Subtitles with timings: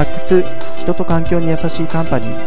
[0.00, 0.42] 発掘
[0.78, 2.40] 人と環境に優しいカンパニー。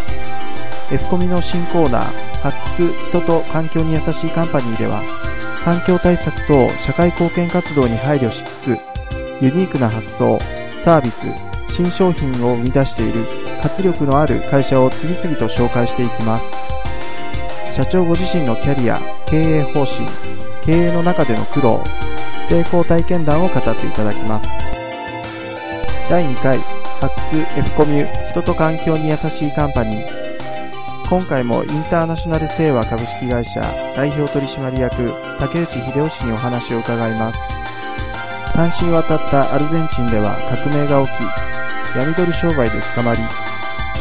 [0.91, 2.05] F コミの新コーナー
[2.41, 5.03] 発掘人と環境に優しいカンパニーでは
[5.63, 8.69] 環境対策等社会貢献活動に配慮しつつ
[9.39, 10.39] ユニークな発想
[10.79, 11.27] サービス
[11.69, 13.23] 新商品を生み出している
[13.61, 16.51] 活力のある会社を次々と紹介していきます。
[17.71, 20.07] 社長ご自身のキャリア経営方針
[20.65, 21.83] 経営の中での苦労
[22.47, 24.47] 成功体験談を語っていただきます。
[26.09, 30.07] 第2回発掘 F コミュ人と環境に優しいカンパニー。
[31.09, 33.59] 今回もインターナショナル清和株式会社
[33.93, 37.51] 代表取締役竹内秀夫氏にお話を伺います。
[38.53, 43.21] 単身渡ったアルゼンチンでは革命が起き闇ドル商売で捕まり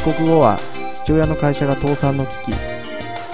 [0.05, 0.61] 帰国後は
[1.03, 2.53] 父親の会社が倒産の危機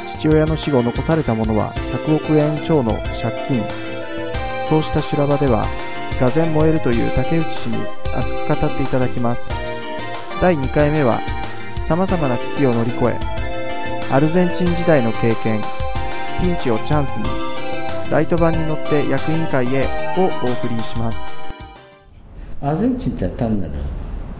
[0.06, 1.74] 父親の死後残されたものは
[2.06, 3.62] 100億円超の借金。
[4.66, 5.66] そうした修羅場では
[6.18, 7.76] がぜ燃えるという竹内氏に
[8.16, 9.48] 熱く語っていただきます。
[10.40, 11.20] 第2回目は
[11.86, 13.18] さまざまな危機を乗り越え
[14.10, 15.60] アルゼンチン時代の経験
[16.40, 17.24] ピンチをチャンスに
[18.10, 19.84] ライト版に乗って役員会へ
[20.16, 21.38] をお送りします。
[22.60, 23.72] アルゼンチンって単なる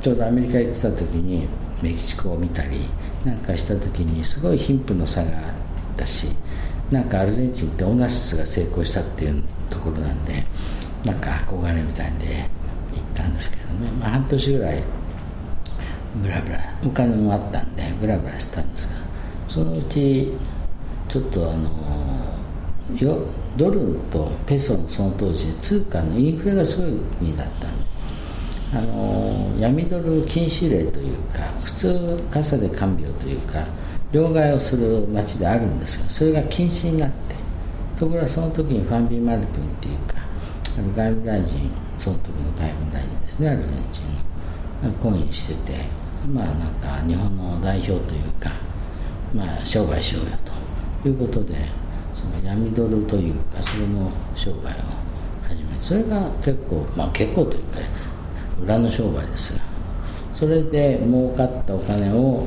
[0.01, 1.47] ちょうどアメリカ行ってた時に
[1.83, 2.81] メキシコを見たり
[3.25, 5.45] なんかした時にすごい貧富の差があっ
[5.97, 6.29] たし
[6.91, 10.45] なんかアルゼンチンってオナシスが成功したっていうところなんで
[11.05, 12.49] なんか憧れみたいで
[13.29, 14.83] んですけどね、まあ、半年ぐらい
[16.23, 18.95] ブラブラお金もあったんでブラブラしたんですが
[19.49, 20.33] そのうち
[21.09, 21.71] ちょっとあの
[22.99, 23.27] よ
[23.57, 27.89] ドルとペソのその当時通貨のインフレがすごい国だったんで
[28.75, 33.65] あの闇ドル禁止令というか普通傘で看病というか
[34.13, 37.35] 両替をする町であるんですがそれが禁止になって
[37.99, 40.15] ところがその時にファンビー・マルトンっていうか
[40.95, 42.38] 外務大臣その時の外務大臣
[43.39, 44.01] でアルゼンチ
[44.85, 45.79] ンの婚姻してて
[46.33, 48.51] まあなんか日本の代表というか
[49.35, 50.31] まあ商売しようよ
[51.03, 51.55] ということで
[52.17, 54.77] その闇ドルというかそれの商売を
[55.49, 57.79] 始めそれが結構まあ結構というか
[58.63, 59.61] 裏の商売ですが
[60.35, 62.47] それで儲かったお金を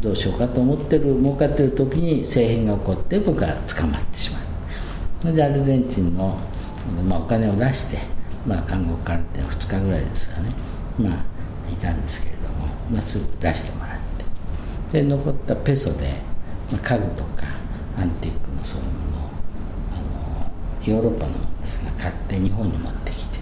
[0.00, 4.42] どうしようかと思ってる儲かってる時に政変が起こって僕は捕まってしまう。
[5.20, 6.38] それでアルゼンチンの、
[7.08, 7.98] まあ、お金を出して、
[8.46, 10.50] まあ、監獄からって2日ぐらいですかね。
[10.98, 11.36] まあ
[11.70, 13.98] いたんですけれども、まあ、すぐ出してもらっ
[14.92, 15.02] て。
[15.02, 16.12] で残ったペソで、
[16.70, 17.46] まあ、家具とか
[17.98, 19.30] アンティークのそういうものを
[19.92, 23.36] あのヨーロッパのものですが買って日本に持ってきて。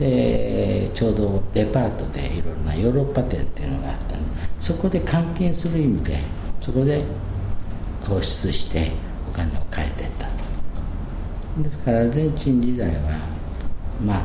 [0.00, 6.18] でちょうどデパートでいろいろなヨーロッパ店っていうのがあったんでそこで換金する意味で
[6.62, 7.02] そこで
[8.08, 8.92] 放出して
[9.30, 11.62] お金を変えていったと。
[11.62, 13.39] ですからアルゼンチン時代は
[14.04, 14.22] まあ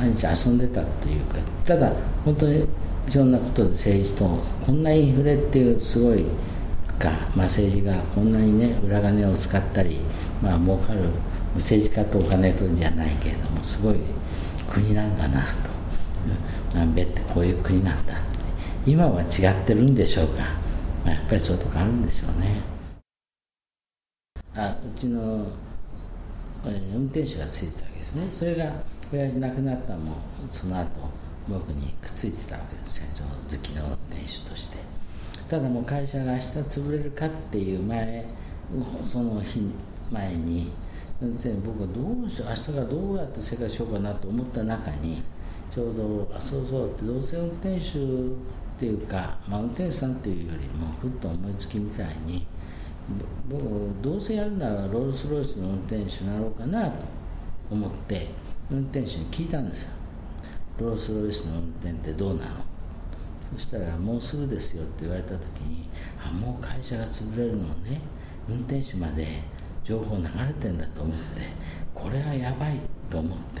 [0.00, 1.92] 毎日遊んでたというかただ
[2.24, 2.66] 本当にい
[3.14, 4.24] ろんなことで政治と
[4.66, 6.24] こんなインフレっていうすごい
[6.98, 9.98] か、まあ、政治がこんなにね裏金を使ったり
[10.42, 11.00] まあ儲かる
[11.54, 13.96] 政治家とお金とじゃないけれどもすごい
[14.68, 15.70] 国なんだなと
[16.74, 18.20] 南米ってこういう国なんだ
[18.86, 20.44] 今は違ってるんでしょうが、
[21.04, 22.60] まあ、やっぱりそういうとこあるんでしょうね。
[24.54, 25.46] あうちの
[26.70, 28.28] 運転手がついてたわけですね。
[28.38, 28.72] それが
[29.12, 30.16] 親父亡くなったも
[30.52, 30.88] その後
[31.48, 32.96] 僕にくっついてたわけです。
[32.96, 34.98] 社長好きの運転手として。
[35.48, 38.26] ただもう会社が明日潰れるかっていう前
[39.10, 39.60] その日
[40.12, 40.70] 前に
[41.64, 45.22] 僕はどうしよう明日からどうやって生活しようかなと思った中に
[45.74, 52.46] ちょうどあそうそうってどうせ運転手っていうか、まあ、運転手さんっていうよりもふっと思いつきみたいに
[54.02, 56.94] どうせやるならロールス・ロイスの運転手になろうかなと
[57.70, 58.28] 思って
[58.70, 59.90] 運転手に聞いたんですよ。
[60.78, 62.50] ロールス・ロイスの運転ってどうなの？
[63.54, 65.88] そしたら「もうすぐですよ」って言われた時に
[66.22, 68.00] あもう会社が潰れるのね。
[68.50, 69.26] 運転手まで
[69.84, 71.22] 情報流れてんだと思って
[71.94, 73.60] これはやばいと思って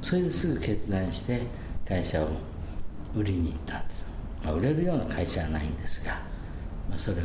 [0.00, 1.42] それですぐ決断して
[1.86, 2.28] 会社を
[3.14, 4.06] 売りに行ったんです、
[4.42, 6.12] まあ、売れるような会社はないんですが、
[6.88, 7.20] まあ、それ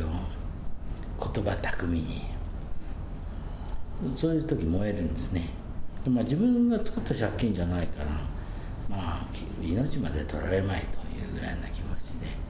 [1.18, 2.38] 言葉巧みに。
[4.14, 5.48] そういう時燃えるんですね、
[6.06, 8.10] まあ、自分が作った借金じゃないから
[8.88, 9.26] まあ
[9.60, 12.48] 命まで取られまいというぐらいな気持ちで。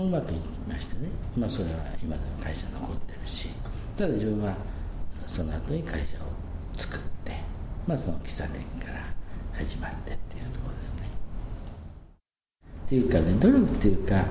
[0.00, 3.48] うまくいきましてね、まあ、それは今でも会社残ってるし。
[3.98, 4.54] ただ自分は
[5.26, 6.20] その後に会社を
[6.76, 7.32] 作って、
[7.86, 9.04] まあ、その喫茶店から
[9.58, 11.08] 始まってっていうところですね。
[12.86, 14.24] っていうかね努力っていうか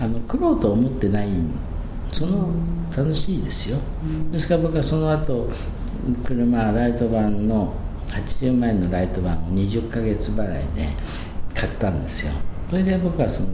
[0.00, 1.28] あの苦労と思ってない
[2.12, 2.50] その
[2.94, 3.78] 楽しいですよ。
[4.30, 5.50] ですから僕はその後
[6.24, 7.74] 車ライト版の
[8.08, 10.90] 80万円のライト版を20ヶ月払いで
[11.54, 12.32] 買ったんですよ。
[12.68, 13.48] それで僕はその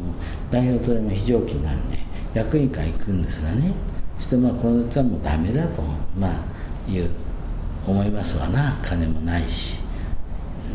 [0.50, 1.98] 代表取締非常勤なんで
[2.34, 3.72] 役員会行くんですがね。
[4.18, 5.82] そしてまあこの人はもうダメだと
[6.18, 7.10] まあいう
[7.86, 8.78] 思いますわな。
[8.82, 9.78] 金もないし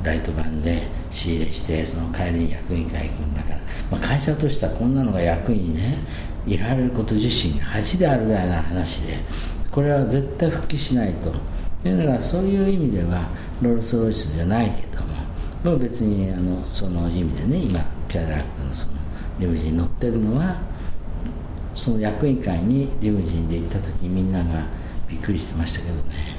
[0.03, 1.02] ライト版で。
[1.13, 3.57] 仕入れしてその帰りに役員会行くんだから、
[3.92, 5.98] まあ、会社としてはこんなのが役員にね
[6.45, 9.18] いられること自身恥であるぐらいな話で
[9.71, 11.31] これは絶対復帰しないと。
[11.89, 13.27] いうのがそういう意味では
[13.62, 15.13] ロールス・ロイスじゃないけども
[15.63, 18.94] まあ別にあのその意味でね今キャララックのその
[19.39, 20.62] リムジンに乗ってるのは
[21.75, 24.65] その役員会にリムジンで行った時みんなが
[25.10, 26.32] びっくりしてましたけどね。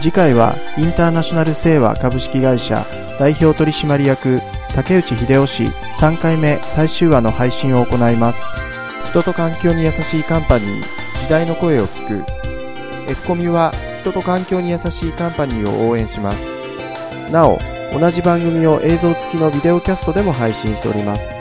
[0.00, 2.86] 次回はインターナショナル清和株式会社
[3.18, 4.40] 代表取締役
[4.74, 8.44] 竹内秀夫氏3回目最終話の配信を行います。
[9.10, 10.82] 人と環境に優しいカンパニー
[11.20, 13.10] 時代の声を聞く。
[13.10, 16.46] F コミュは人と環境に優しいカンパニーを応援します。
[17.32, 17.58] なお
[17.92, 21.40] 同じ番組を映像付きのビデオキャストでも配信しております。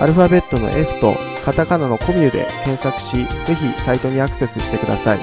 [0.00, 1.14] アルファベットの F と
[1.44, 5.20] カタカナのコミュで検索しぜひサイトにアクセスしてください。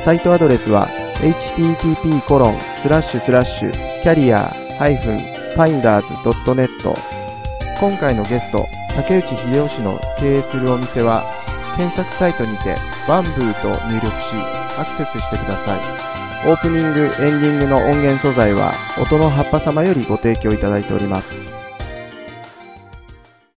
[0.00, 0.88] サイトアドレスは
[1.22, 4.48] http コロンスラッシュスラッシュキャリア
[4.80, 6.68] -finders.net
[7.78, 8.66] 今回のゲスト
[8.96, 11.24] 竹内秀夫氏の経営するお店は
[11.76, 12.76] 検索サイトにて
[13.06, 14.34] バンブーと入力し
[14.76, 15.80] アクセスしてください。
[16.44, 21.51] オープニングエンディングの音源素材は音の葉っぱ様よりご提供いただいております。